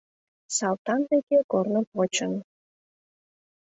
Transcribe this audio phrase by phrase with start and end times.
[0.57, 2.33] Салтан деке корным почын;